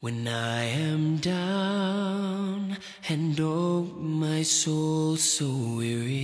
[0.00, 2.76] When I am down
[3.08, 6.14] and oh my soul so weary,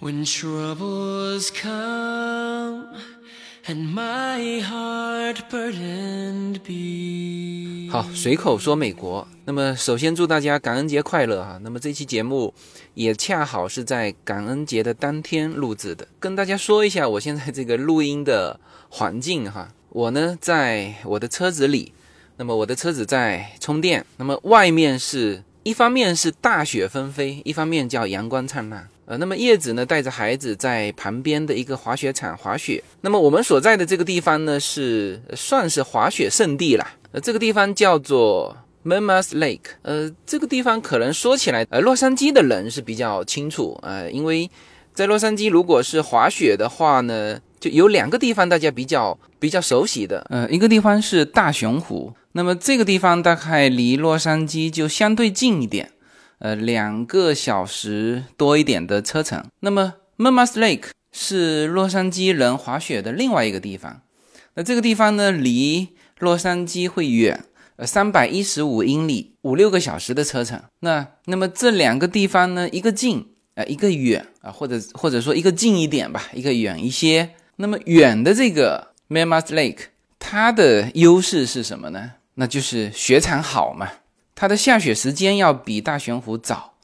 [0.00, 2.88] when troubles come
[3.68, 7.88] and my heart burdened be.
[7.92, 9.28] 好，随口说美国。
[9.44, 11.56] 那么，首先祝大家感恩节快乐哈。
[11.62, 12.52] 那么这期节目
[12.94, 19.72] 也恰好是在感恩节的当天录制的，跟大家说一下我现在这个录音的环境哈。
[19.94, 21.92] 我呢，在我的车子里，
[22.36, 28.88] 那么我的车子在充电，那么外面是一方面是大雪纷飞，一方面叫阳光灿烂。
[29.06, 32.82] 呃，那么叶子呢，带着孩子在旁边的一个滑雪场滑雪。
[33.02, 36.96] 那么我们所在的这个地方呢，是算是滑雪圣地啦。
[37.12, 39.76] 呃，这个地方叫做 Mammoth Lake。
[39.82, 44.50] 呃，这个地方可能说起来，呃，洛杉矶的人是比较清楚，呃，因为
[44.94, 47.40] 在洛杉矶，如果是滑雪的话呢。
[47.60, 55.92] 就有两个地方大家比较比较熟悉的，呃，一个地方是大熊湖，那么这个地方大概离洛杉矶就相对近一点，
[56.40, 59.42] 呃，两个小时多一点的车程。
[59.60, 64.02] 那么 Mammoth Lake 是洛杉矶人滑雪的另外一个地方，
[64.56, 70.60] 那这个地方呢离洛杉矶会远，呃，三百一十五英里，五六个小时的车程。
[70.80, 77.30] 那那么这两个地方呢，一个近，呃，一个远啊，或者或者说一个近一点吧，一个远一些。
[77.56, 79.78] 那么远的这个 Mammoth Lake，
[80.18, 82.12] 它的优势是什么呢？
[82.34, 83.88] 那就是雪场好嘛，
[84.34, 86.74] 它的下雪时间要比大悬湖早。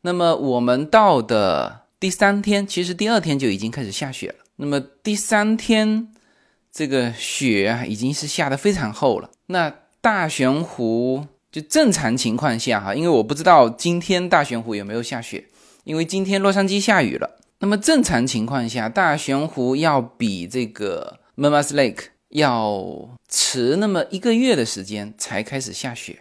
[0.00, 4.36] 那么我们到的第三天，其实第二天就已经开始下雪了。
[4.56, 6.08] 那么第三天，
[6.72, 9.30] 这个雪啊已经是下的非常厚了。
[9.46, 15.44] 那大悬湖就正常情况下哈，因为我不知道今天大悬湖有没有下雪，
[15.84, 17.38] 因为今天洛杉矶下雨了。
[17.60, 26.20] 那么正常情况下，大悬湖要比这个 Mammoth Lake 要迟那么一个月的时间才开始下雪，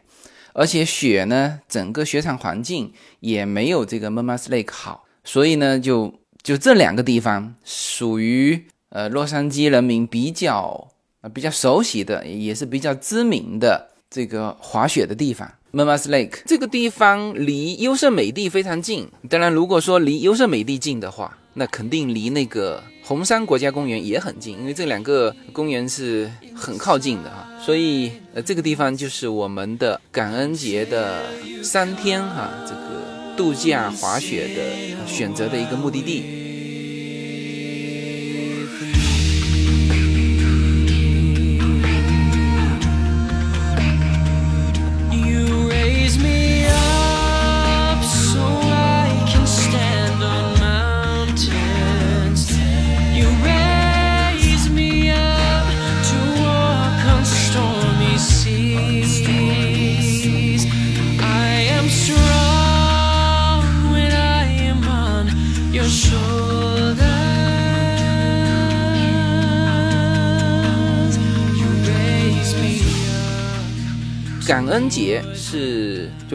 [0.53, 10.91] 而且雪呢，整个雪场环境也没有这个 Mammoth Lake 好，所以呢，就就这两个地方属于呃洛杉矶人民比较
[11.22, 15.52] 呃比较熟悉的，也是比较知名的这个滑雪的地方。
[15.75, 19.07] M a m a s Lake 这个地方离优胜美地非常近。
[19.28, 27.47] 当然，如果说离优胜美地近的话，那肯定离那个红山国家公园也很近，因为这两个公园是很靠近的哈。
[27.59, 31.23] 所以，呃，这个地方就是我们的感恩节的
[31.63, 36.42] 三天哈，这个度假滑雪的选择的一个目的地。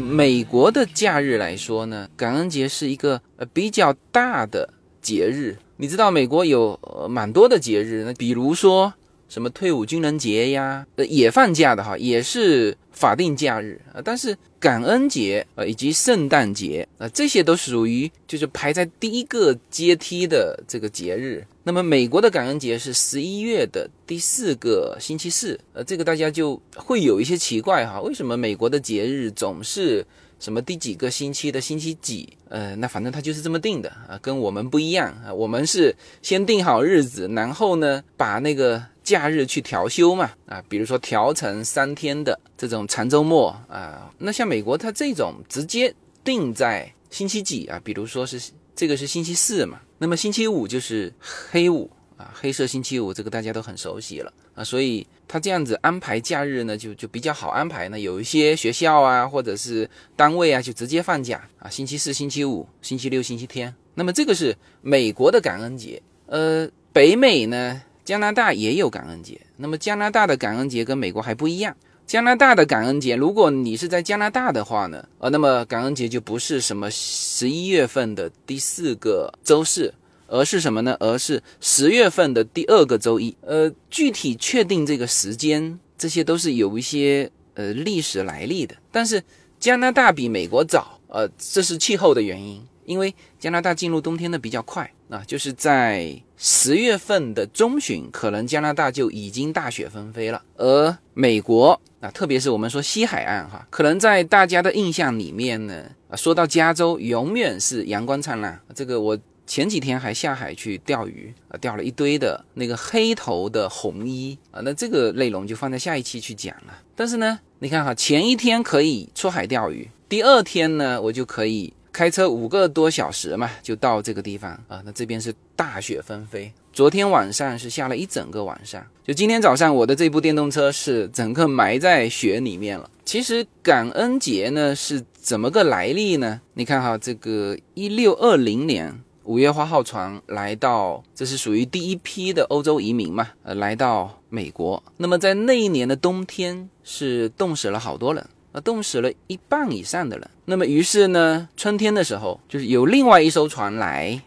[0.01, 5.57] 美国的假日来说呢，感恩节是一个呃比较大的节日。
[5.77, 8.93] 你知道美国有呃蛮多的节日，那比如说
[9.29, 14.01] 什么退伍军人节呀，呃也放假的哈，也是法定假日啊。
[14.03, 21.47] 但是感恩节呃以及圣诞节啊，这些都属于就是排在第一个阶梯的这个节日。
[21.63, 30.03] 那么美国的感恩节是十一月的第四个星期四，呃，这个大家就会有一些奇怪哈，为什么美国的节日总是
[30.39, 32.29] 什么第几个星期的星期几？
[32.49, 48.41] 呃，那反正它就是这么定的啊，跟我们不一样啊，我们是先定好日子，然后呢把那个假日去调休嘛啊，比如说调成三天的这种长周末啊，那像美国它这种直接定在星期几啊，比如说是。
[48.79, 49.81] 这个是星期四嘛？
[49.99, 51.13] 那么星期五就是
[51.51, 54.65] 黑五啊，黑色星期五，这个大家都很熟悉了啊。
[54.65, 58.01] 所以他这样子安排假日呢，就就比较好安排呢。
[58.01, 63.75] 有一些学校啊，或者是单位啊，就直接放假啊，星期四、星期五、星期六、星期天。
[63.95, 66.03] 那么这个是美国的感恩节。
[66.27, 69.41] 呃，北美呢，加拿大也有感恩节。
[69.57, 71.75] 那么加拿大的感恩节跟美国还不一样。
[72.07, 79.93] 加拿大的感恩节，如果你是在加拿大的话呢，呃，那么感恩节就不是什么十一月份的第四个周四，
[80.29, 80.97] 而是什么呢？
[81.01, 83.37] 而是十月份的第二个周一。
[83.41, 88.77] 呃，具体确定这个时间，这些都是有一些呃历史来历的。
[88.93, 89.21] 但是
[89.59, 92.63] 加拿大比美国早，呃，这是气候的原因。
[92.85, 100.43] 因为加拿大进入冬天的比较快啊，就是在十月份的中旬，可能加拿大就已经大雪纷飞了。
[100.57, 108.59] 而美国啊，特别是我们说西海岸哈，可能在大家的印象里面呢，啊，说到加州，永远是阳光灿烂。
[108.75, 109.19] 这个我
[109.49, 116.79] 前几天还下海去钓鱼啊，钓了一堆的那个黑头的红衣啊，那这个内容就放在下一期去讲了。
[116.95, 121.73] 但是呢，你看哈，前一天可以出海钓鱼，第二天呢，我就可以。
[121.91, 124.81] 开车五个多小时嘛，就到这个地方啊。
[124.85, 128.87] 那这边是大雪纷飞，昨天晚上是下了一整个晚上。
[129.03, 132.89] 就今天早上，我的这部电动车是整个埋在雪里面了。
[133.05, 136.41] 其实感恩节呢是怎么个来历呢？
[136.55, 138.97] 你看哈，这个一六二零年
[139.29, 144.83] 五月花号船来到，这是属于第一批的欧洲移民嘛，呃，来到美国。
[144.97, 148.27] 那么在那一年的冬天是冻死了好多人。
[148.53, 150.31] 啊，冻死了一半以上的人。
[150.47, 154.19] 那么，于是呢，春天的时候，就是有另外一艘船来。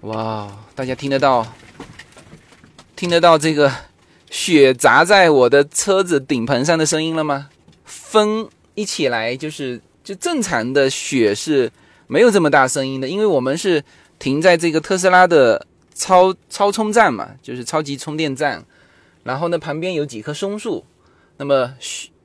[0.00, 1.46] 哇，大家听得到，
[2.96, 3.70] 听得到这个
[4.30, 7.50] 雪砸在我的车子顶棚上的声音了吗？
[7.84, 11.70] 风一起来，就是就正常的雪是
[12.10, 13.82] 没有这么大声音的，因为我们是
[14.18, 18.62] 停在这个特斯拉的超超充站嘛，就是超级充电站。
[19.22, 20.84] 然后呢，旁边有几棵松树，
[21.36, 21.74] 那么。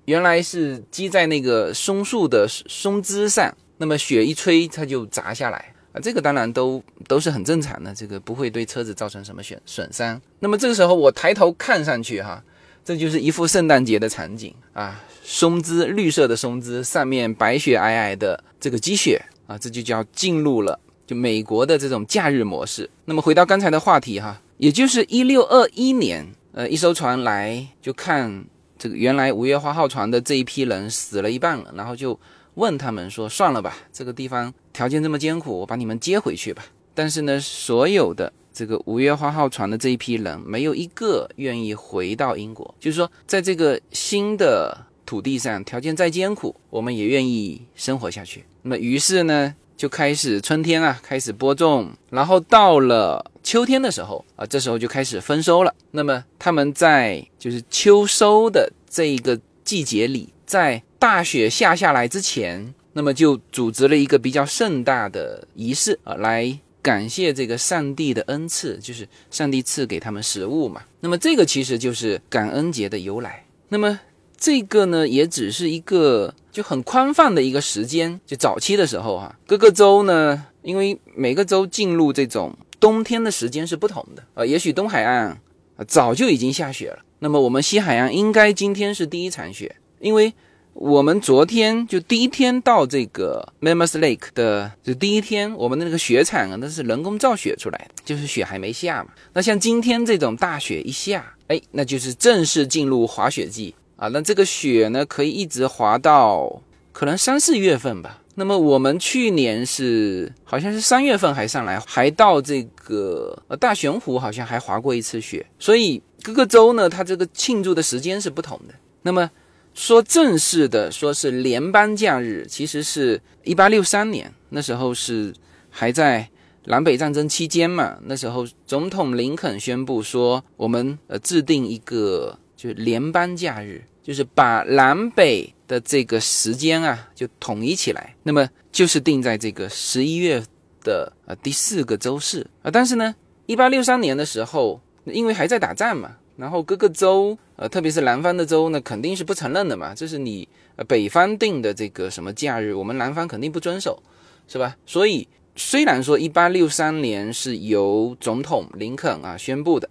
[0.06, 6.00] 原来是积在那个松树的松枝上，那么雪一吹，它就砸下来啊。
[6.00, 10.22] 这个当然都都是很正常的，这个不会对车子造成什么损损伤。
[10.42, 12.44] 那么这个时候我抬头看上去哈，
[12.84, 22.89] 这就是一幅圣诞节的场景啊，松枝绿色的松枝上面白雪皑皑的这个积雪啊，这就叫进入了就美国的这种假日模式。
[23.06, 28.45] 那么回到刚才的话题哈，也就是一六二一年，呃，一艘船来就看。
[28.77, 32.19] 这个原来五月花号船的这一批人死了一半了，然后就
[32.56, 36.62] 问他们说：“算了吧，这个地方条件这么艰苦，我把你们接回去吧。”
[36.94, 42.75] 但是呢，所有的这个五月花号船的这一批人，没有一个愿意回到英国。
[42.77, 48.44] 就是说，在这个新的土地上，条件再艰苦，我们也愿意生活下去。
[48.63, 53.31] 那么，于是呢，就开始春天啊，开始播种，然后到了。
[53.46, 55.72] 秋天的时候啊，这时候就开始丰收了。
[55.92, 70.81] 那么他们在就是秋收的这一个季节里，在大雪下下来之前，那么就组织了一个比较盛大的仪式啊，来感谢这个上帝的恩赐，就是上帝赐给他们食物嘛。
[71.02, 73.46] 那么这个其实就是感恩节的由来。
[73.69, 74.00] 那么
[74.45, 78.21] 这个呢，也只是一个就很宽泛的一个时间。
[78.27, 82.56] 就早期的时候哈，各个州呢，因为每个州进入这种。
[82.77, 85.30] 冬天的时间是不同的啊，也许东海岸
[85.75, 90.31] 啊早就已经下雪了，那么我们西海岸应该今天是第一场雪，因为
[90.74, 99.09] 我们昨天就第一天到这个 Mammoth Lake 的就第一天，我们的那个雪场啊那是人工造雪出来的，就是雪还没下嘛。
[99.33, 104.07] 那像今天这种大雪一下，哎，那就是正式进入滑雪季啊。
[104.09, 106.62] 那这个雪呢可以一直滑到
[106.92, 108.21] 可能三四月份吧。
[108.38, 118.74] 那么我们去年是好像是三月份还上来，还到这个呃大悬湖好像还滑过一次雪，所以各个州呢，它这个庆祝的时间是不同的。
[119.03, 119.31] 那么
[119.74, 125.33] 说正式的说是联邦假日，其实是一八六三年那时候是
[125.69, 126.27] 还在
[126.65, 135.52] 南北战争期间嘛，那时候总统林肯宣布说我们呃制定一个就是联邦假日，就是把南北。
[135.68, 140.40] 的这个时间啊，就统一起来，那么就是定在这个十一月
[140.84, 142.69] 的呃第四个周四啊。
[142.69, 143.16] 但是呢，
[143.48, 149.95] 一八六三年的时候，因为还在打仗嘛，然后各个州呃，特别是南方的州呢，肯定是不承认的嘛。
[149.95, 154.04] 这是你呃北方定的这个什么假日，我们南方肯定不遵守，
[154.48, 154.78] 是吧？
[154.86, 159.90] 所以虽然说一八六三年是由总统林肯啊宣布的，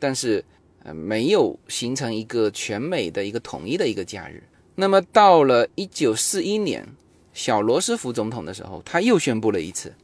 [0.00, 0.44] 但是
[0.84, 4.42] 呃没有形成一个全美的一个统一的一个假日。
[4.74, 6.86] 那么到了一九四一年，
[7.34, 9.94] 小罗斯福总统的时候，他又宣布了一次，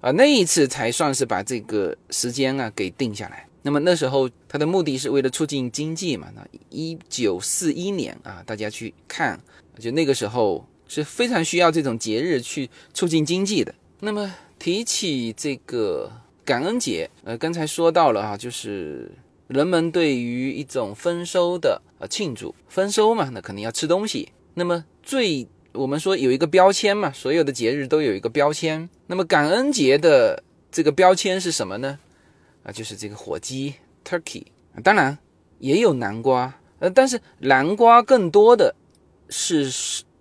[0.00, 3.46] 啊，那一次才算是把这个时间啊给定下来。
[3.62, 6.28] 那么那时候他的目的是为了促进经济嘛。
[6.34, 9.38] 那一九四一年啊，大家去看，
[9.78, 13.74] 就那个时候是非常需要这种节日去促进经济的。
[14.00, 16.10] 那么提起这个
[16.46, 19.10] 感恩节，呃，刚才说到了哈，就是。
[19.54, 24.32] 人们对于一种丰收的呃庆祝，丰收嘛，那肯定要吃东西。
[24.54, 28.88] 那么最我们说有一个标签嘛，所有的节日都有一个标签。
[29.06, 30.42] 那么感恩节的
[30.72, 32.00] 这个标签是什么呢？
[32.64, 34.42] 啊，就是这个火鸡 （turkey）。
[34.82, 35.16] 当然
[35.60, 38.74] 也有南瓜，呃，但是南瓜更多的
[39.28, 39.70] 是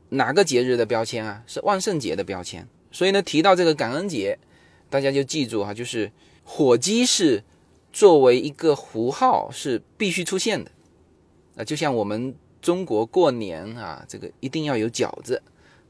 [0.09, 1.41] 哪个节日的标签啊？
[1.47, 2.67] 是万圣节的标签。
[2.91, 4.37] 所以呢，提到这个感恩节，
[4.91, 6.11] 大家就记住哈，就是
[6.43, 7.43] 火鸡是
[7.93, 10.71] 作为一个符号是必须出现的
[11.55, 15.41] 啊，就像我们中国过年啊，这个一定要有饺子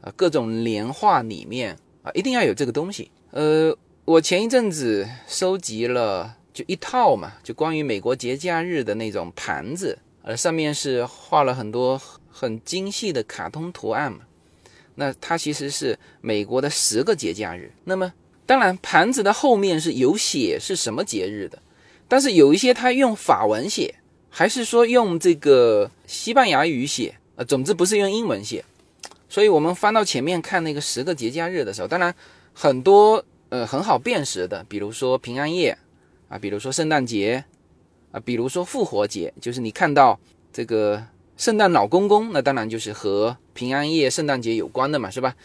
[0.01, 3.09] 啊，各种年画里面啊，一定要有这个东西。
[3.31, 14.19] 呃，我前一阵子收集了就一套嘛，就关于美国节假日的那种盘子，呃，上面是画了很多很精细的卡通图案嘛。
[14.95, 17.71] 那它其实是美国的十个节假日。
[17.85, 18.13] 那么，
[18.45, 21.59] 当然盘子的后面是有写是什么节日的，
[22.07, 23.95] 但是有一些它用法文写，
[24.29, 28.63] 还是说用这个西班牙语写，呃，总之不是用英文写。
[29.29, 32.13] 所以我们翻到前面看那个十个节假日的时候，当然
[32.53, 35.77] 很多呃很好辨识的，比如说平安夜
[36.29, 37.43] 啊，比如说圣诞节
[38.11, 40.19] 啊，比如说复活节，就是你看到
[40.51, 41.03] 这个。
[41.35, 45.35] 圣诞老公公，那当然就是和平安夜、圣诞节有关的嘛，是吧？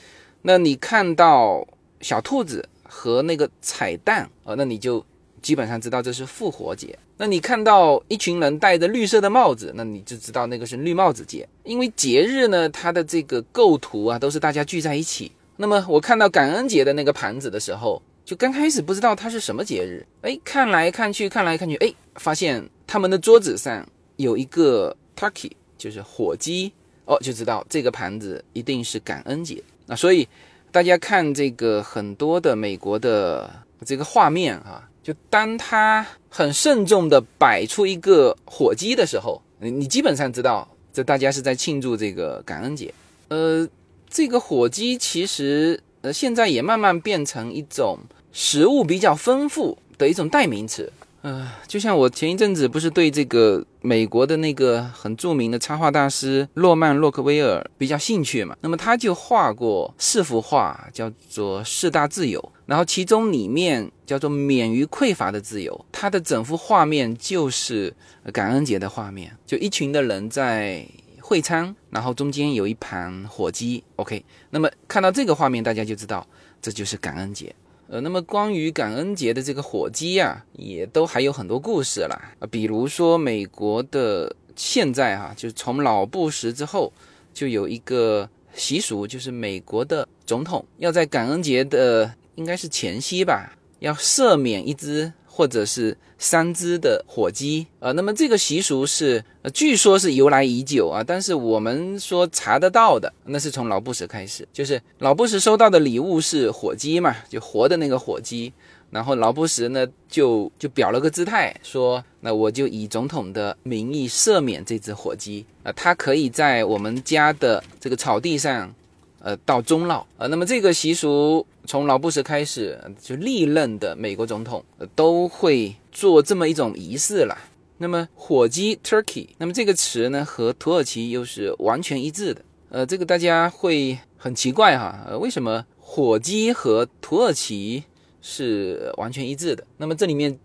[0.43, 1.67] 那你看到
[2.03, 5.05] 小兔子和那个彩蛋啊，那你就
[5.43, 6.99] 基本上知道这是复活节。
[7.17, 11.49] 那你看到一群人戴着绿色的帽子，那你就知道那个是绿帽子节。
[11.65, 15.33] 因为节日呢，它的这个构图啊，都是大家聚在一起。
[15.57, 25.51] 那么我看到感恩节的那个盘子的时候，就刚开始不知道它是什么节日，哎，看来看去，看来看去，哎，发现他们的桌子上有一个 turkey。
[25.79, 26.73] 就是火鸡
[27.05, 29.63] 哦，就知道这个盘子一定是感恩节。
[29.87, 30.29] 那所以
[30.73, 33.49] 大家看这个很多的美国的
[33.87, 42.93] 这个画面啊，就当他很慎重的摆出一个火鸡的时候，你你基本上知道这大家是在庆祝这个感恩节。
[43.29, 43.67] 呃，
[44.11, 47.99] 这个火鸡其实呃现在也慢慢变成一种
[48.35, 50.93] 食物比较丰富的一种代名词。
[51.23, 67.93] 呃，就像我前一阵子不是对这个美国的那个很著名的插画大师诺曼·洛克威尔比较兴趣嘛，那么他就画过四幅画，叫做四大自由，然后其中里面叫做免于匮乏的自由，他的整幅画面就是
[68.33, 70.87] 感恩节的画面，就一群的人在
[71.21, 76.25] 会餐，然后中间有一盘火鸡，OK，那么看到这个画面，大家就知道
[76.63, 77.55] 这就是感恩节。
[77.91, 82.35] 呃，那么关于感恩节的这个火鸡呀，也都还有很多故事啦。
[82.39, 86.93] 啊，比如说美国的现在哈，就从老布什之后，
[87.33, 95.11] 就有一个习俗，就是美国的总统要在感恩节的应该是前夕吧，要赦免一只。
[95.39, 108.53] 或者是三只的火鸡啊，那么这个习俗是，呃据说是由来已久啊，但是我们说查得到的，那是从老布什开始，就是老布什收到的礼物是火鸡嘛，就活的那个火鸡，
[108.91, 118.75] 然后老布什呢就就表了个姿态，说那我就以总统的名义赦免这只火鸡啊，它可以在我们家的这个草地上。
[119.21, 127.37] 呃，到终老啊，那么这个习俗从老布什开始，就历任的美国总统都会做这么一种仪式了。
[127.79, 132.43] 那么火鸡 （turkey），那么这个词呢和土耳其又是完全一致的。
[132.71, 137.85] 呃，这个大家会很奇怪哈，呃，为什么火鸡和土耳其
[138.21, 139.65] 是完全一致的？
[139.77, 140.39] 那么这里面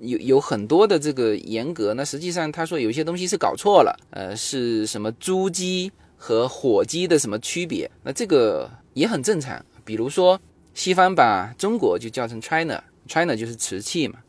[0.00, 5.90] 有有很多的这个严格，那实际上他说有些东西是搞错了，呃，是什么猪鸡？
[6.26, 7.90] 和火鸡的什么区别？
[8.02, 9.62] 那这个也很正常。
[9.84, 10.40] 比如说，
[10.72, 14.20] 西方把中国就叫成 China，China 就是瓷器嘛，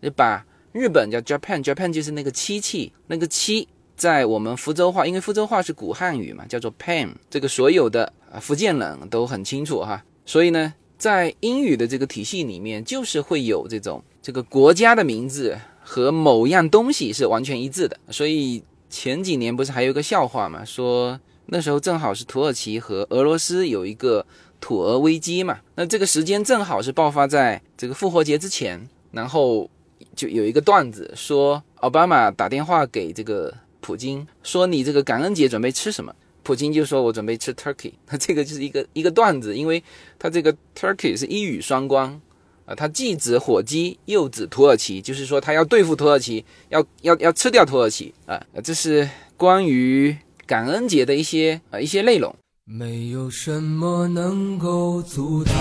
[0.00, 3.66] 就把日本叫 Japan，Japan 就是那个漆器，那个漆
[3.96, 7.08] 在我们福州话，因为福州话是古汉语嘛，叫做 Pan。
[7.28, 10.04] 这个所有的啊福建人都很清楚哈。
[10.24, 17.98] 所以呢，在英语的这个体系里面，就是会有这种这个国家的名字和某样东西是完全一致的。
[18.08, 21.18] 所以前几年不是还有个笑话嘛，说。
[21.52, 24.24] 那时候正好是土耳其和俄罗斯有一个
[24.60, 29.68] 土俄危机嘛，那这个时间正好是爆发在这个复活节之前，然后
[30.14, 36.14] 就有一个段子说，奥巴马打电话给这个普京，说你这个感恩节准备吃什么？
[36.44, 39.82] 普京就说我准备吃 turkey， 那这个就是一个一个段子，因为
[40.20, 42.20] 他这个 turkey 是一语双关
[42.64, 50.16] 啊，它既指火鸡又指土耳其，就是说他要对付土耳其，要要要吃掉土耳其啊，这是关于。
[50.50, 55.54] 感恩节的一些呃一些内容，没有什么能够阻挡，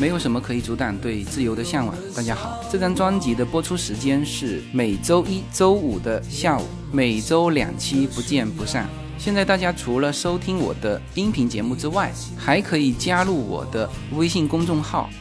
[0.00, 1.94] 没有什么可以阻挡对自由的向往。
[2.16, 8.88] 大家好，这张专辑的播出时间是每周一周五的下午，每周两期，不见不散。
[9.18, 15.10] 现在大家除了收听我的音频节目之外，还可以加入我的微信公众号。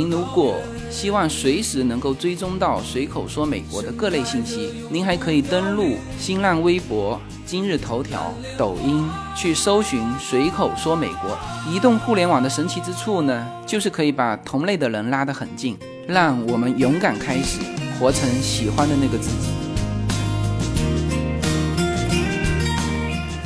[0.00, 0.56] 您如果
[0.90, 11.36] 希望随时能够追踪到随口说美国的各类信息，您还可以登录新浪微博、今日头条、抖音去搜寻随口说美国。
[11.70, 15.76] 移动互联网的神奇之处呢，就是可以把同类的人拉得很近，
[16.06, 17.58] 让我们勇敢开始，
[17.98, 19.50] 活成喜欢的那个自己。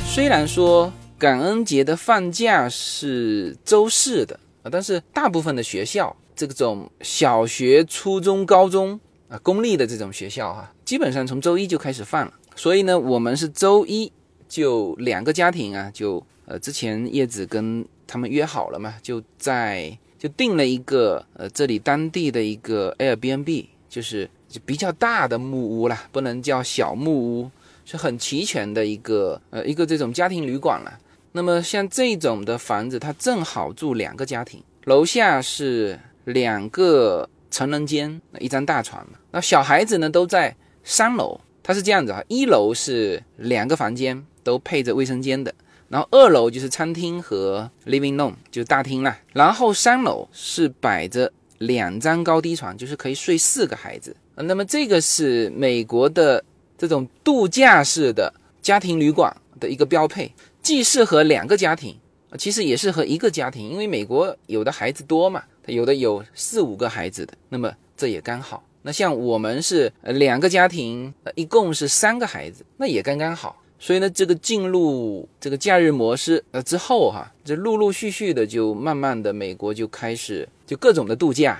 [0.05, 4.39] 虽然说感恩节的放假是周四的。
[4.71, 8.99] 但是大部分的学校，这种小学、初中、高中
[9.29, 12.33] 啊，公立的这种学校哈，基本上从周一就开始放了。
[12.55, 14.11] 所以呢，我们是周一
[14.47, 27.51] 就两个家庭啊，就呃之前叶子跟他们约好了嘛，就在就订了一个呃这里当地的一个 Airbnb，就是就比较大的木屋啦，不能叫小木屋，
[27.83, 30.99] 是很齐全的一个呃一个这种家庭旅馆了。
[31.33, 39.17] 那么像这种的房子，它正好住两个家庭，楼下是两个成人间，一张大床嘛。
[39.31, 45.53] 那小孩子呢都在三楼，它是这样子啊，一楼是两个房间都配着卫生间的，
[45.87, 49.17] 然后二楼就是餐厅和 living room，就是大厅啦。
[49.33, 54.15] 然后三楼是摆着两张高低床，就是可以睡四个孩子。
[54.35, 56.43] 那么这个是美国的
[56.77, 60.33] 这种度假式的家庭旅馆的一个标配。
[60.61, 61.95] 既适合两个家庭，
[62.39, 68.63] 其实也适合一个家庭，因为美国有的孩子多嘛，有的有四五个孩子的，那么这也刚好。
[68.81, 73.61] 那像我们是两个家庭，一共是三个孩子，那也刚刚好。
[73.79, 81.59] 所以呢，这个进入这个假日模式呃之后哈，这陆陆续续的就慢慢的美国就开始就各种的度假，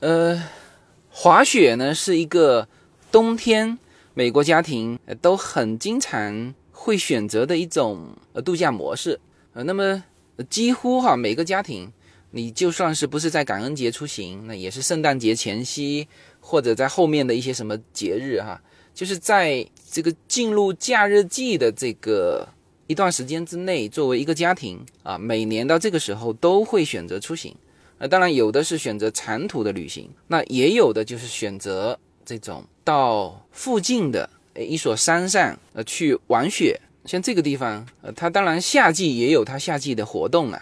[0.00, 0.42] 呃，
[1.10, 2.68] 滑雪呢是一个
[3.10, 3.78] 冬天
[4.14, 6.54] 美国家庭都很经常。
[6.80, 9.18] 会选择的一种呃度假模式，
[9.52, 10.02] 呃，那么
[10.48, 11.92] 几乎哈每个家庭，
[12.30, 16.06] 你就算是不是在感恩节出行，那也是圣诞节前夕
[16.40, 18.60] 或者在后面的一些什么节日哈，
[18.94, 22.48] 就是在这个进入假日季的这个
[22.86, 27.54] 一段时间之内，作为一个家庭啊，每年到这个时候都会选择出行，
[27.98, 34.28] 那，当然有的是选择长途的旅行，那也有的就是选择这种到附近的。
[34.58, 40.60] 一所山上，呃，去玩雪，像这个地方，呃，它当然夏季也有它夏季的活动啊。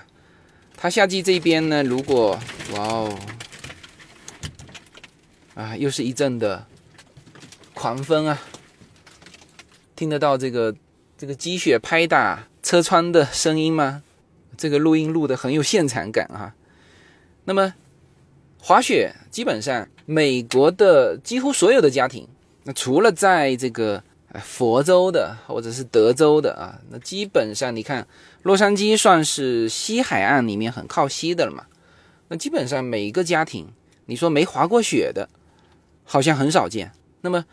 [0.76, 2.38] 它夏季这边呢，如果，
[2.74, 3.18] 哇哦，
[5.54, 6.66] 啊，又是一阵的
[7.74, 8.40] 狂风啊，
[9.96, 10.76] 听得到这个
[11.16, 14.02] 这个积雪拍打车窗的声音吗？
[14.56, 16.54] 这个录音录的很有现场感啊。
[17.44, 17.74] 那么
[18.58, 22.28] 滑雪，基本上美国的几乎所有的家庭。
[22.64, 24.02] 那除了在这个
[24.38, 28.06] 佛州的或者是德州的啊，那基本上你看
[28.42, 31.64] 洛杉矶算是西海岸里面很靠西的了嘛。
[32.28, 33.68] 那基本上每一个家庭，
[34.06, 35.28] 你说没滑过雪的，
[36.04, 36.90] 好像很少见。
[37.20, 37.44] 那么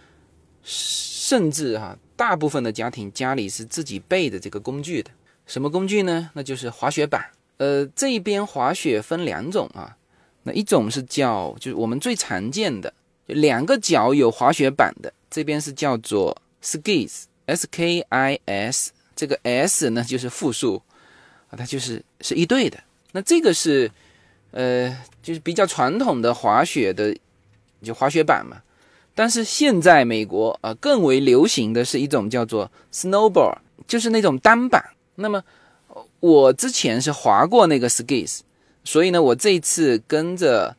[0.64, 5.12] 甚至哈，大部分的家庭家里是自己备的这个工具的。
[5.46, 6.30] 什么工具呢？
[6.34, 7.24] 那就是滑雪板。
[7.58, 9.96] 呃，这边滑雪分两种啊，
[10.44, 12.94] 那一种是叫就是我们最常见的。
[13.28, 20.82] 就两个脚有滑雪板的，这边是叫做 skis，s k i s，这个 s 呢就是复数
[21.50, 22.80] 啊，它就是是一对的。
[23.12, 23.92] 那这个是
[24.52, 27.16] 呃，就是比较传统的滑雪的
[27.84, 28.62] 就滑雪板嘛。
[29.14, 34.84] 但是现在美国啊更为流行的是一种叫做 snowboard，就是那种单板。
[35.16, 35.44] 那么
[36.22, 38.40] 我之前是滑过那个 skis，
[38.84, 40.76] 所以呢，我这次跟着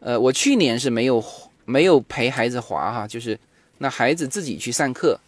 [0.00, 1.24] 呃，我去年是没有。
[1.66, 3.40] 没有陪孩子滑哈，就是
[3.78, 5.18] 那孩子自己去上课。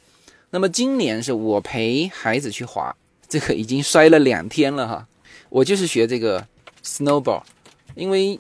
[0.51, 2.95] 那么今年是我陪孩子去滑，
[3.29, 5.07] 这个已经摔了两天了哈。
[5.49, 6.47] 我就是学这个
[6.85, 7.43] snowball，
[7.95, 8.39] 因为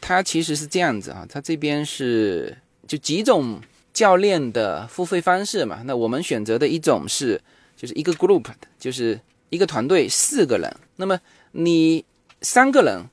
[0.00, 3.60] 它其实是这样子啊，它这边是就几种
[3.92, 5.82] 教练的付费方式嘛。
[5.84, 7.40] 那我们选择的一种是
[7.76, 10.74] 就是一个 group 的，就是一个团队四个人。
[10.96, 11.18] 那么
[11.52, 12.04] 你
[12.40, 13.04] 三个人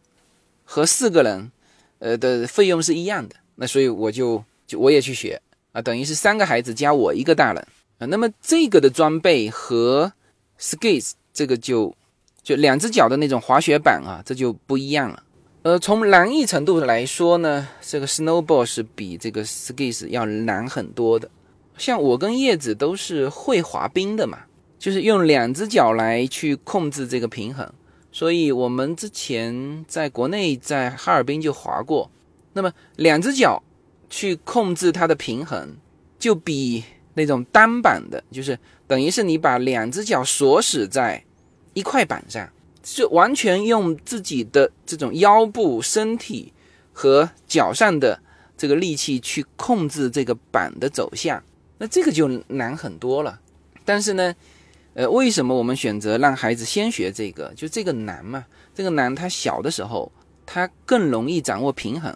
[0.64, 1.52] 和四个人，
[2.00, 3.36] 呃的费用是一样的。
[3.56, 5.42] 那所以我就就我也去学
[5.76, 8.08] 啊，等于是三个孩子加我一个大人啊。
[8.08, 10.14] 那么这个的装备和
[10.58, 11.94] skis 这个就
[12.42, 15.22] 就两只脚的那种滑雪板啊，这就不一样了。
[15.64, 21.30] 呃，从难易程度来说呢，这个 snowboard 是比这个 skis 要难很多的。
[21.78, 24.38] 像我跟叶子都是会滑冰的嘛，
[24.80, 27.70] 就是用两只脚来去控制这个平衡。
[28.14, 32.10] 所以我们之前在国内在哈尔滨就滑过，
[32.54, 33.62] 那么两只脚
[34.16, 35.76] 去控制它的平衡，
[36.18, 36.82] 就比
[37.16, 41.22] 那种单板的，就是等于是你把两只脚锁死在
[41.74, 42.50] 一块板上，
[42.82, 46.54] 就完全用自己的这种腰部、身体
[46.94, 48.18] 和脚上的
[48.56, 51.44] 这个力气去控制这个板的走向，
[51.78, 53.42] 那这个就难很多了。
[53.84, 54.34] 但是呢。
[54.98, 57.54] 呃，为什么我们选择让孩子先学这个？
[57.54, 58.46] 就这个难嘛？
[58.74, 60.10] 这个难，他小的时候
[60.46, 62.16] 他更容易掌握平衡。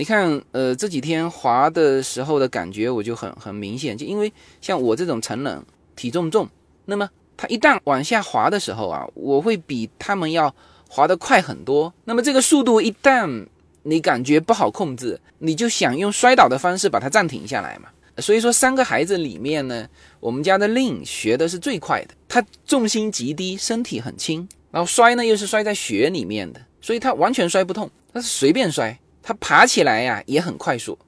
[0.00, 5.62] 你看，呃，这几天滑的时候的感觉我就很很明显，就因为像我这种成人
[5.94, 6.48] 体重重，
[6.86, 10.54] 那么他一旦往下滑的时候啊，我会比他们要
[10.88, 11.92] 滑得快很多。
[12.06, 13.46] 那么这个速度一旦
[13.82, 17.90] 你感觉不好控制，你就想用摔倒的方式把它暂停下来嘛。
[18.16, 19.86] 所以说，三个孩子里面呢，
[20.18, 22.14] 我们家的令学的是最快的。
[22.26, 27.90] 他重心极低，身体很轻，然后摔呢又是摔在雪里面的，所以他完全摔不痛。
[28.14, 30.98] 他是随便摔，它爬起来呀也很快速，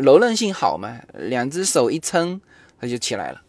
[0.00, 2.40] 柔韧性好嘛，两只手一撑
[2.80, 3.42] 它就起来了。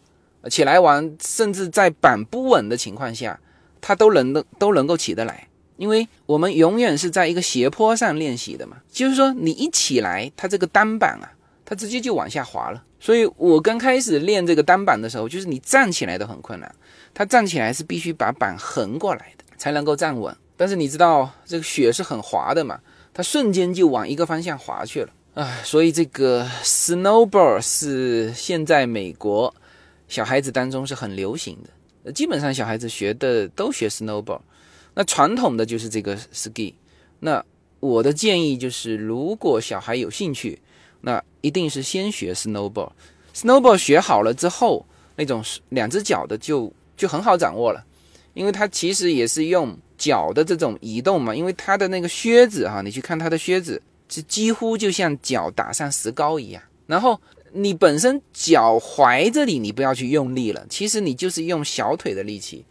[0.48, 3.38] 起来完，甚至在板不稳的情况下，
[3.80, 5.46] 它都能都能够起得来。
[5.76, 11.32] 因为我们永远是在一个斜坡上练习的嘛，就是说你一起来，它这个单板啊，
[11.64, 12.82] 它直接就往下滑了。
[12.98, 16.74] 所以我刚开始练这个单板的时候，就是你站起来都很困难。
[17.14, 20.36] 它站起来是必须把板横过来的，才能够站稳。
[20.56, 22.78] 但是你知道这个雪是很滑的嘛，
[23.12, 25.60] 它瞬间就往一个方向滑去了啊。
[25.64, 29.54] 所以这个 snowboard 是现在美国
[30.08, 31.56] 小孩子当中是很流行
[32.04, 34.40] 的，基本上小孩子学的都学 snowboard。
[34.94, 36.74] 那传统的就是这个 ski。
[37.20, 37.44] 那
[37.78, 40.60] 我的建议就是，如果小孩有兴趣，
[41.02, 44.84] 那一定是先学 snowboard，snowboard 学好了之后，
[45.16, 47.84] 那种两只脚的就就很好掌握了，
[48.34, 56.62] 因为它其实也是用脚的这种移动嘛，因为它的那个靴子哈，你去看它的靴子，是几乎就像脚打上石膏一样。
[56.86, 57.20] 然后
[57.52, 62.64] 你本身脚踝这里你不要去用力了，其实你就是用小腿的力气，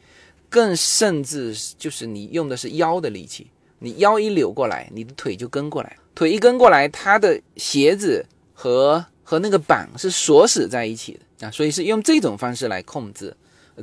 [0.49, 3.45] 更甚至就是你用的是腰的力气，
[3.77, 5.95] 你腰一扭过来，你的腿就跟过来。
[6.15, 13.33] 腿一跟过来，它的鞋子和和那个板是锁死在一起的啊，所以是用这种方式来控制，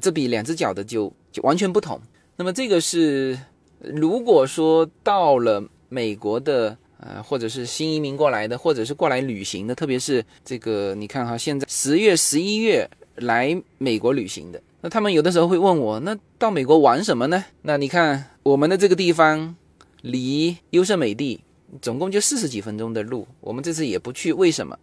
[0.03, 1.99] 这比两只脚的就就完全不同。
[2.37, 3.38] 那么这个是，
[3.81, 17.44] 如果说到了美国的呃，或者是新移民过来的，或者是过来旅行的，特别是这个你看哈，现在十月、十一月来美国旅行的，那他们有的时候会问我，那到美国玩什么呢？
[17.62, 19.57] 那你看我们的这个地方
[20.03, 21.40] 离优胜美地。
[21.83, 24.79] 总共就四十几分钟的路，我们这次也不去，为什么？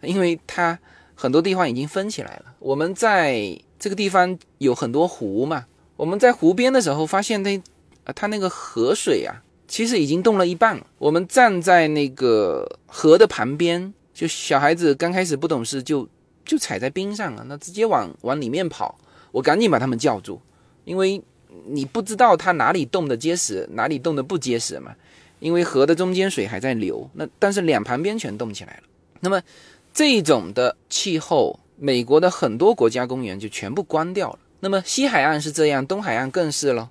[0.00, 0.78] 因为它
[1.14, 2.54] 很多地方已经封起来了。
[2.60, 5.66] 我们在这个地方有很多湖嘛，
[6.00, 7.58] 我们在湖边的时候发现那，
[8.04, 9.36] 啊，它那个河水啊，
[9.68, 10.82] 其实已经冻了一半。
[10.96, 16.08] 我们站在那个河的旁边，就小孩子刚开始不懂事，就
[16.42, 18.98] 就踩在冰上了，那直接往往里面跑，
[19.30, 20.40] 我赶紧把他们叫住，
[20.86, 21.22] 因为
[21.66, 24.94] 你不知道它哪里冻得结实，哪里冻得不结实嘛。
[25.38, 28.82] 因为河的中间水还在流，那但是两旁边全冻起来了。
[29.20, 29.42] 那么
[29.92, 34.38] 这种的气候，美国的很多国家公园就全部关掉了。
[34.60, 36.88] 那么西海岸是这样，东海岸更是了。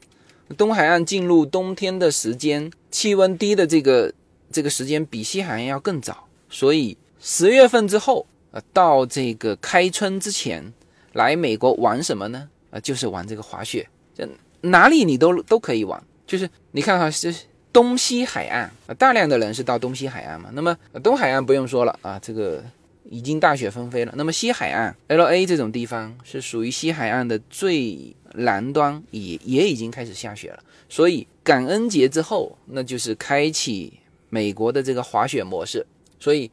[0.57, 4.11] 东海岸进入冬天的时间，气温低的这个
[4.51, 6.27] 这个时间比西海岸要更早。
[6.49, 10.73] 所以十月份之后，呃，到这个开春之前
[11.13, 12.49] 来美国玩什么呢？
[12.71, 14.27] 啊，就是玩这个滑雪，这
[14.61, 16.03] 哪里你都都可以玩。
[16.25, 17.33] 就是你看哈，是。
[17.71, 20.49] 东西海岸啊，大量的人是到东西海岸嘛。
[20.53, 22.63] 那么东海岸不用说了啊，这个
[23.03, 24.13] 已经大雪纷飞了。
[24.17, 30.63] 那么西海岸，L A 这种地方是属于西海岸的最南端，也也已经开始下雪了。
[30.89, 33.93] 所以感恩节之后，那就是开启
[34.29, 35.85] 美国的这个滑雪模式。
[36.19, 36.49] 所以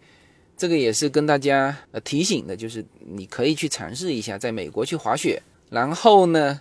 [0.57, 6.61] 这个也是跟大家呃提醒的，就是你可以去尝试一下在美国去滑雪，然后呢，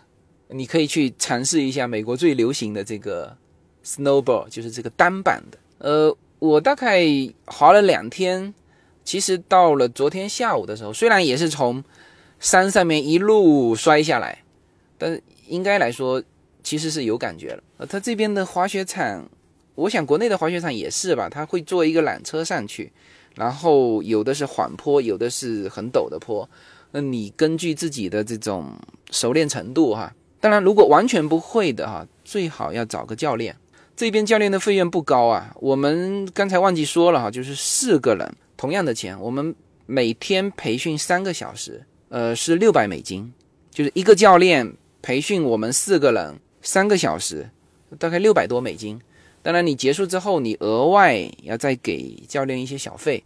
[0.50, 3.36] 你可以去尝试一下美国最流行的这个。
[3.88, 7.06] Snowboard 就是这个单板的，呃，我大概
[7.45, 8.52] 滑了两天，
[9.06, 11.82] 其实到了昨天下午的时候，虽然也是从
[12.39, 14.44] 山上面一路摔下来，
[14.98, 16.22] 但应该来说
[16.63, 17.63] 其实是有感觉了。
[17.78, 19.30] 呃，他这边的滑雪场，
[19.76, 22.91] 我想国内的滑雪场也是吧，他会坐一个缆车上去，
[23.36, 26.50] 然后有的是缓坡，有的是很陡的坡，
[26.91, 28.74] 那你根据自己的这种
[29.12, 33.56] 熟练程度哈，当然如果完全不会的哈，最好要找个教练。
[33.96, 39.54] 这边教练的费用不高啊，我们刚才忘记说了哈，就是四个人同样的钱，我们
[39.86, 43.34] 每天培训三个小时，呃，是六百美金，
[43.72, 47.50] 就是一个教练培训我们四个人三个小时，
[48.00, 49.00] 大概六百多美金。
[49.41, 53.24] 当然，你结束之后，你额外要再给教练一些小费，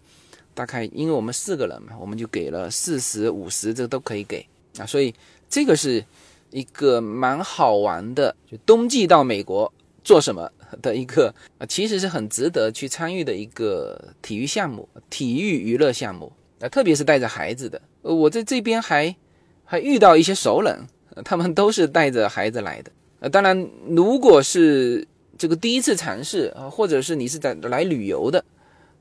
[0.54, 4.46] 大概因为我们四个人嘛，我们就给了四十五十，这都可以给
[4.78, 5.16] 啊，所以
[5.50, 6.04] 这个是
[6.52, 9.72] 一个蛮好玩的，就冬季到美国
[10.04, 10.52] 做什么？
[10.82, 17.82] 的一个啊，其实是很值得去参与的一个体育项目，体育娱乐项目啊，特别是带着孩子的。
[18.02, 19.16] 我在这边还
[19.66, 20.88] 还遇到一些熟人，
[21.26, 22.92] 他们都是带着孩子来的。
[23.20, 25.06] 呃，当然，如果是
[25.38, 28.44] 这个第一次尝试，或者是你是在来旅游的，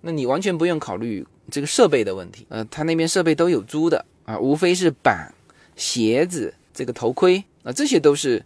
[0.01, 2.47] 那你完全不用考虑这个设备的问题。
[2.49, 5.33] 呃，他那边设备都有租的啊，无非是板、
[5.77, 8.45] 鞋子、这个头盔啊，这些都是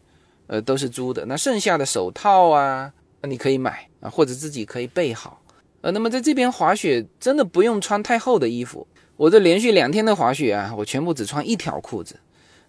[0.49, 1.25] 呃都是租的。
[1.27, 2.93] 那剩下的手套啊。
[3.23, 5.41] 那你可以买啊，或者自己可以备好。
[5.81, 8.87] 呃，那么在这边滑雪真的不用穿太厚的衣服。
[9.17, 12.17] 我这连续两天的滑雪啊，我全部只穿一条裤子。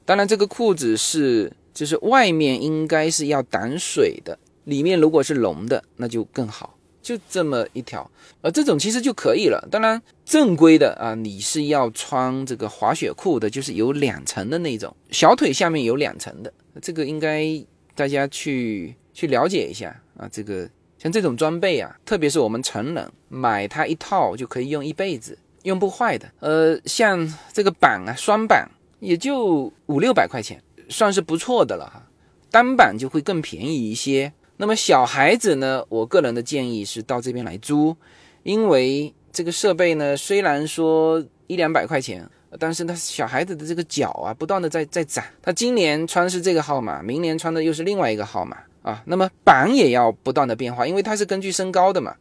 [0.05, 6.77] 当然，这个裤子是就是外面应该是要挡水的，里面如果是绒的那就更好。
[7.01, 8.09] 就这么一条，
[8.41, 9.67] 呃，这种其实就可以了。
[9.69, 16.53] 当然，正规的啊，你是要穿这个滑雪裤的，就是有两层的那种，小腿下面有两层的。
[16.81, 17.45] 这个应该
[17.93, 20.01] 大家去去了解一下。
[20.17, 26.31] 啊，这个像这种装备啊，特别是我们成人买它一套就可以用一辈子，用不坏的。
[26.39, 32.03] 呃，像这个板啊，双板也就五六百块钱，算是不错的了哈。
[32.49, 34.31] 单板就会更便宜一些。
[34.57, 37.97] 那么小孩子呢，我个人的建议是到这边来租，
[38.43, 48.55] 因为这个设备呢，虽然说一两百块钱，但是他小孩子的这个脚啊，不断的在在长，他今年穿是这个号码，明年穿的又是另外一个号码。
[48.83, 52.15] 啊，那么板也要不断的变化，因为它是根据身高的嘛，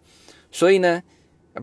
[0.53, 1.03] 所以呢，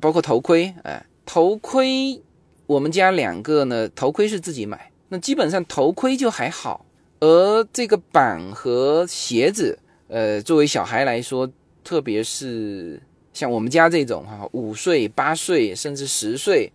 [0.01, 2.21] 包括头盔，哎，头盔
[2.67, 6.85] 我们家两个呢，头盔是自己买，那基本上头盔就还好，
[7.21, 11.49] 而这个板和鞋子，呃，作为小孩来说，
[11.81, 16.69] 特别是像我们家这种哈，五岁、八岁甚至十岁，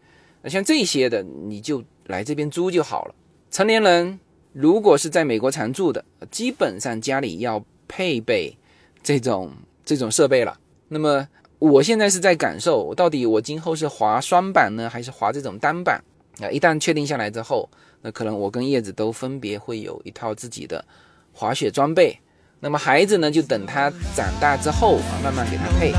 [0.47, 3.15] 像这些的，你就来这边租就好了。
[3.51, 4.19] 成年人
[4.55, 7.63] 如果是在美国常住的，基本上家里要。
[7.89, 8.57] 配备
[9.03, 9.53] 这种
[9.85, 11.27] 这种设备了，那么
[11.59, 16.03] 我现在是在感受，到底我今后是滑双板呢，还是滑这种单板
[16.41, 16.51] 啊？
[16.51, 17.69] 一旦确定下来之后，
[18.03, 20.85] 那可能我跟叶子都分别会有一套自己的
[21.33, 22.19] 滑雪装备。
[22.61, 25.93] 那么孩子呢，就等他长大之后啊，慢慢给他配。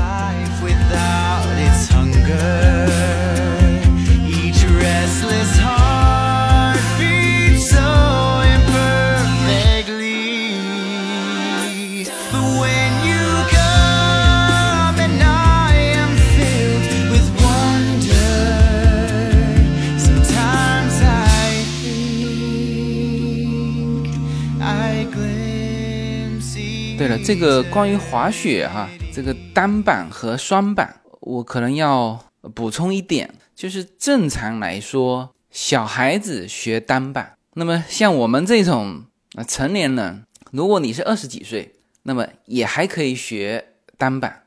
[26.98, 32.18] 对了，这个关于滑雪哈，这个单板和双板，我可能要
[32.54, 39.04] 补充一点，就是正常来说，小孩子学单板，那么像我们这种
[39.34, 43.66] 啊成年人，如果你是二十几岁，那么也还可以学
[43.98, 44.44] 单板。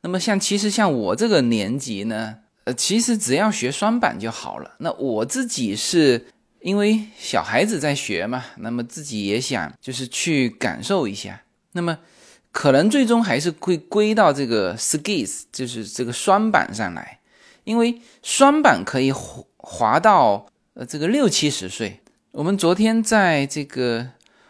[0.00, 4.76] 那么像其实像我这个年纪呢，呃，其实只要学双板就好了。
[4.78, 6.26] 那我自己是
[6.62, 11.42] 因为小孩子在学嘛，那么自己也想就是去感受一下。
[11.72, 11.98] 那么，
[12.50, 17.20] 可能最终还是会归到这个 skis，就是这个双板上来，
[17.64, 22.00] 因为双板可以滑滑到呃这个六七十岁。
[22.32, 24.08] 我们昨天在这个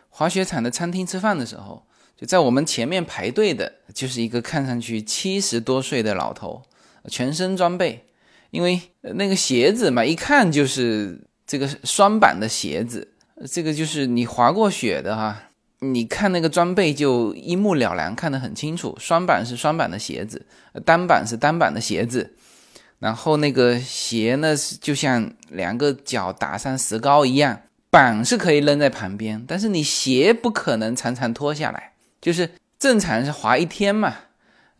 [0.08, 6.62] 滑雪场的餐厅吃饭的时候，就在我们前面排队的就是一个看上去七十多岁的老头，
[7.08, 8.04] 全身装备，
[8.50, 13.14] 因为那个鞋子嘛，一看就是这个双板的鞋子，
[13.50, 15.50] 这个就是你滑过雪的哈。
[15.84, 18.96] 你看那个装备就一目了然，看得很清楚。
[19.00, 20.46] 双板是双板的鞋子，
[20.84, 22.34] 单板是单板的鞋子。
[23.00, 27.62] 然后那个鞋呢，就像两个脚打上石膏一样。
[27.90, 31.94] 板是可以扔在旁边，但是你鞋不可能常常脱下来。
[32.20, 34.14] 就是正常是滑一天嘛。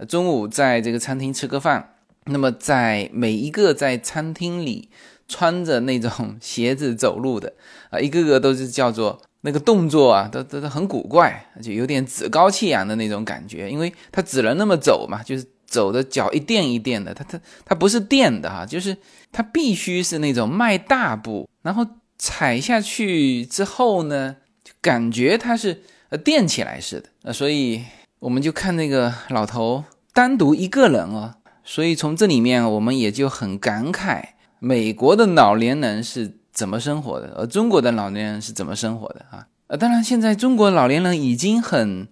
[0.09, 4.89] 中午在这个餐厅吃个饭，那么在每一个在餐厅里
[5.27, 7.55] 穿着那种 鞋子走路的
[7.91, 9.21] 啊，一个个都是叫做。
[9.43, 18.97] 那个动作啊，都都都很古怪，就有点趾高气扬的那种感觉，因为他只能那么走嘛，就是走的脚一垫一垫的，他他他不是垫的哈，就是
[19.31, 21.87] 他必须是那种迈大步，然后
[22.19, 27.83] 踩下去之后呢，就感觉他是呃垫起来似的，呃，所以
[28.21, 34.23] 我们就看那个老头单独一个人哦，所以从这里面我们也就很感慨，
[34.61, 39.47] 美国的老年人是怎么生活的，而中国的老年人是怎么生活的啊？
[39.69, 42.07] 呃，当然现在中国老年人已经很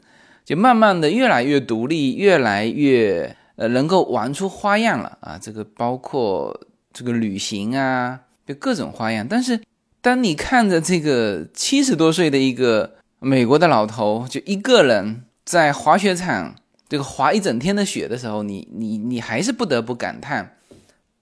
[0.45, 6.59] 就慢慢的越来越独立，越来越呃能够玩出花样了啊，这个包括
[6.93, 9.61] 这个旅行啊，就各种花样，但是。
[10.03, 16.55] 当你看着这个七十多岁的一个美国的老头，就一个人在滑雪场
[16.89, 20.57] 这个滑一整天的雪的时候，你你你还是不得不感叹，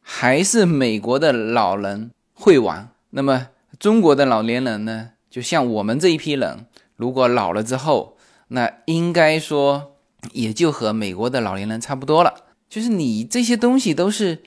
[0.00, 2.88] 还是美国的老人会玩。
[3.10, 5.10] 那么中国的老年人呢？
[5.30, 6.66] 就像我们这一批人，
[6.96, 8.16] 如果老了之后，
[8.48, 9.96] 那应该说
[10.32, 12.34] 也就和美国的老年人差不多了。
[12.68, 14.42] 就是你这些东西都是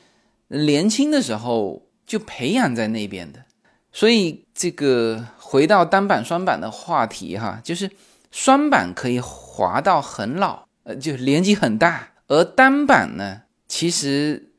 [0.48, 3.44] 年轻的时候就培养在那边的。
[3.92, 7.90] 所以这个回到单板双板的话题哈，就是
[8.32, 14.54] 双板可以滑到很老，呃，就年纪很大，而单板呢，其实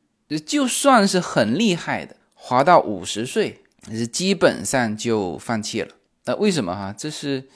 [0.45, 5.89] 就算是很厉害的，滑到五十岁是基本上就放弃了。
[6.25, 6.93] 那为什么哈？
[6.97, 7.47] 这是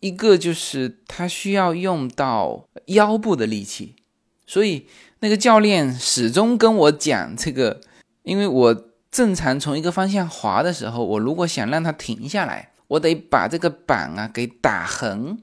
[0.00, 3.96] 一个就是他需要用到腰部的力气，
[4.46, 4.86] 所以
[5.20, 7.80] 那个教练始终跟我讲这个，
[8.22, 8.84] 因为我。
[9.10, 15.38] 正常从一个方向滑的时候，我如果想让它停下来，我得把这个板啊给打横。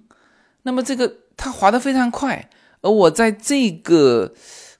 [0.62, 2.48] 那么这个它滑得非常快，
[2.82, 4.36] 而我在这个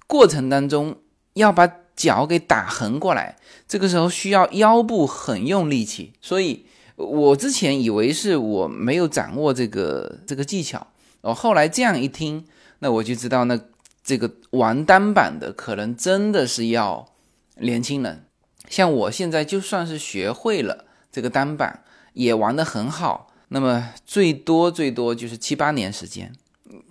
[0.06, 0.98] 过程当中
[1.34, 6.14] 要把脚给打横过来，这个时候需要腰部很用力气。
[6.22, 10.88] 所以我之前以为是我没有掌握这个这个技巧，
[11.22, 12.46] 我后来这样一听，
[12.80, 13.60] 那我就知道，那
[14.04, 17.08] 这个玩单板的可能真的是要
[17.58, 18.26] 年轻人。
[18.70, 26.34] 像我现在就算是学会了这个单板，也玩得很好，那么最多最多就是七八年时间，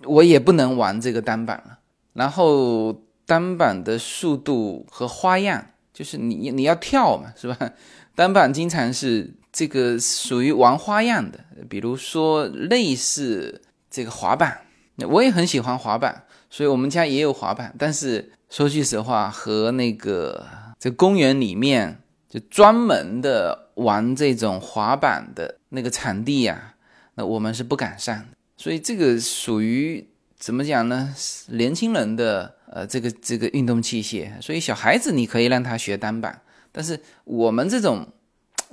[0.05, 1.79] 我也不能玩这个单板了。
[2.13, 7.57] 然后单板的速度和花样，就是你你要跳嘛，是吧？
[8.15, 14.61] 单板经常是这个属于玩花样的，比如说类似这个滑板，
[15.09, 17.73] 我也很喜欢滑板，所以我们家也有滑板。
[17.77, 20.45] 但是说句实话，和那个。
[20.77, 26.75] 这公园里面就专门的玩这种滑板的那个场地呀，
[27.15, 28.23] 那我们是不敢上。
[28.55, 30.07] 所以这个属于
[30.37, 31.15] 怎么讲呢？
[31.47, 34.29] 年轻人的呃这个这个运动器械。
[34.41, 36.41] 所以小孩子你可以让他学单板，
[36.73, 38.05] 但是我们这种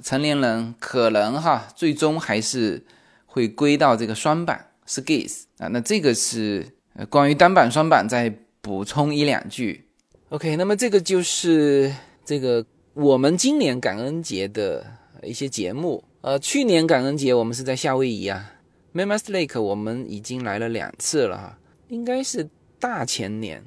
[0.03, 2.83] 成年人可能哈，最终还是
[3.27, 5.69] 会归到这个双板 skis 啊。
[5.69, 6.67] 那这个是
[7.09, 9.87] 关于单板双板再补充一两句。
[10.31, 14.85] OK，那么这个就是这个我们今年感恩节的
[15.23, 16.03] 一些节目。
[16.23, 18.53] 呃，去年感恩节我们是在夏威夷啊
[18.95, 23.65] ，Mammoth Lake，我们已经来了两次了哈，应该是大前年，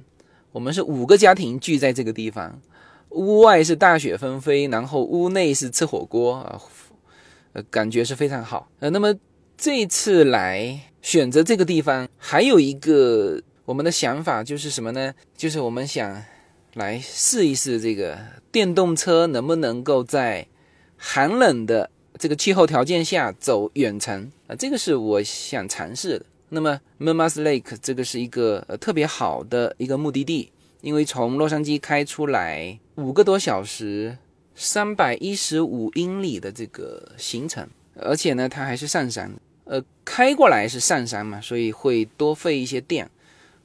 [0.56, 2.62] 我们是五个家庭聚在这个地方，
[3.10, 6.62] 屋外是大雪纷飞，然后屋内是吃火锅啊，
[7.52, 8.70] 呃，感觉是非常好。
[8.80, 9.14] 呃，那么
[9.58, 15.14] 这次来选择这个地方，还有一个我们的想法就是什么呢？
[15.36, 16.24] 就是我们想。
[16.76, 18.20] 来试一试这个
[18.52, 20.46] 电动车能不能够在
[20.98, 21.90] 寒冷的
[22.20, 24.56] 这个气候条件下走远程啊？
[24.60, 26.26] 这个是我想尝试的。
[26.50, 34.18] 那么 m a m a s Lake 这个是一个呃特别好的一个目的地，因为从洛杉矶开出来五个多小时，
[34.56, 39.32] 三百一十五英里的这个行程，而且呢它还是上山，
[39.66, 43.10] 呃开过来是上山嘛，所以会多费一些电。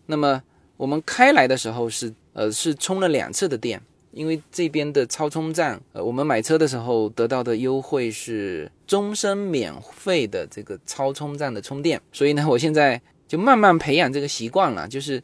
[0.07, 0.43] 那么
[0.77, 2.15] 我们开来的时候是。
[2.33, 3.83] 呃，是充了两次的电，
[4.13, 15.23] 因为这边的超充站，呃，我们买车的时候得到的优惠是终身免费的这个超充站的充电，所以呢，我现在就慢慢培养这个习惯了，就是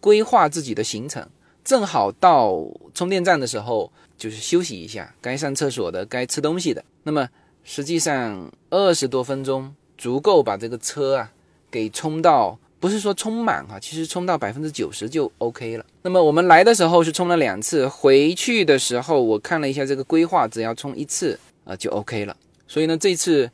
[0.00, 1.26] 规划自己的行程，
[1.64, 7.28] 正好到充电站的时候就是休息一下，该上厕所的，该吃东西的，那么
[7.64, 11.32] 实际上二十多分钟足够把这个车啊
[11.70, 12.58] 给充到。
[12.78, 15.86] 不是说充满哈，其实充到百分之九十就 OK 了。
[16.02, 22.36] 那么我们来的时候是充了两次，回去的时候我看了一下这个规划，只要充一次啊就 OK 了。
[22.68, 23.50] 所以呢，这次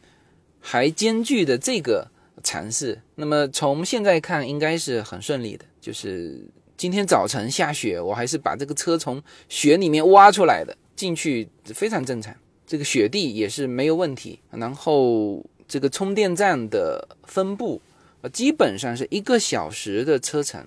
[0.60, 2.06] 还兼具的这个
[2.42, 3.00] 尝试。
[3.14, 5.64] 那么从现在看应该是很顺利的。
[5.80, 6.40] 就是
[6.76, 12.34] 今天早晨下雪，我还是把这个车从雪里面挖出来的，进去非常正常。
[12.66, 14.40] 这个雪地也是没有问题。
[14.50, 17.80] 然后这个充电站的分布。
[18.22, 20.64] 呃，基本上是一个小时的车程，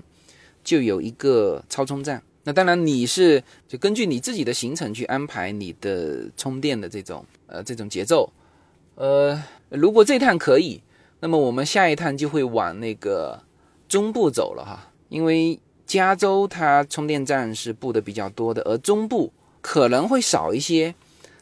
[0.64, 2.22] 就有一个超充站。
[2.44, 8.32] 那当然你是就根据你自己的行程去安排你的充电的这种呃这种节奏。
[8.94, 10.80] 呃，如果这趟可以，
[11.22, 13.42] 那么我们下一趟就会往那个
[13.90, 20.94] 中部走了哈，因为加州它充电站是布的比较多的，而中部可能会少一些。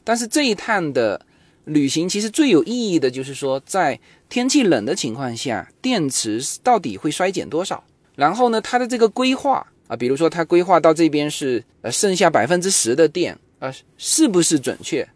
[0.03, 1.26] 但是这一趟的
[1.66, 3.99] 旅行其实最有意义的就是说，在
[4.34, 7.84] 天气冷的情况下，电池到底会衰减多少？
[8.15, 15.07] 然后呢，它的这个规划啊，比如说它规划到这边是呃剩下百分之十的电啊，是不是准确？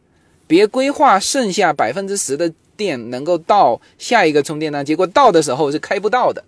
[0.46, 6.44] 别规划剩下百分之十的电能够到下一个充电站，结果到的时候是开不到的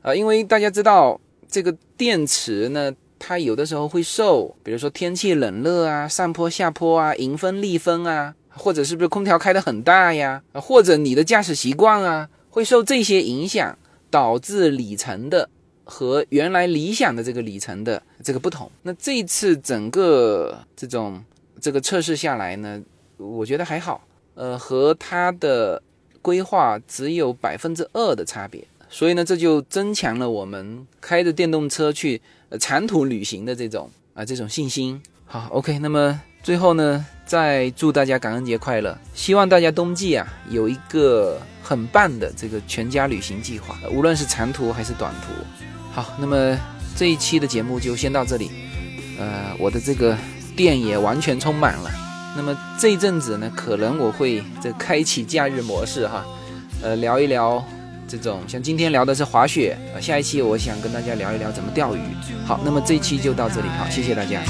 [0.00, 2.90] 啊，因为大家知道这个电池呢。
[3.20, 13.78] 它有的时候会受，比如说天气冷热啊、上坡下坡啊、迎风逆风啊，或者是不是空调开得很大呀，或者你的驾驶习惯啊，会受这些影响，
[14.10, 15.48] 导致里程的
[15.84, 18.70] 和原来理想的这个里程的这个不同。
[18.82, 21.22] 那这次整个这种
[21.60, 22.82] 这个测试下来呢，
[23.16, 24.04] 我觉得还好，
[24.34, 25.80] 呃，和它的
[26.20, 32.20] 规划只有百分之二的差别，所以呢，这就增强了我们开着电动车去。
[32.58, 34.98] 长途旅行的这种啊，这种信心。
[35.26, 35.78] 好，OK。
[35.80, 38.96] 那么最后呢，再祝大家感恩节快乐。
[39.14, 45.32] 希望大家冬季啊，有一个很棒的这个全家旅行计划，无论是长途还是短途。
[45.92, 46.58] 好，那么
[46.96, 48.50] 这一期的节目就先到这里。
[49.18, 50.16] 呃，我的这个
[50.56, 51.90] 电也完全充满了。
[52.34, 56.24] 那么这一阵子呢，可能我会这开启假日模式哈，
[56.82, 57.62] 呃，聊一聊。
[58.10, 62.00] 这种像今天聊的是滑雪啊，下一期我想跟大家聊一聊怎么钓鱼。
[62.46, 64.40] 好，那么这一期就到这里，好，谢谢大家。